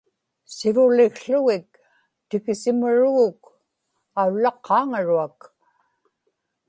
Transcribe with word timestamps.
sivulikługik 0.55 1.69
tikisimaruguk 2.29 3.39
aullaqqaaŋaruak 4.19 5.39